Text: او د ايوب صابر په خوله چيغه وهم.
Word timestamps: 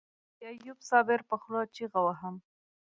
او 0.03 0.03
د 0.39 0.41
ايوب 0.51 0.79
صابر 0.89 1.19
په 1.29 1.35
خوله 1.41 1.61
چيغه 1.75 1.99
وهم. 2.05 2.35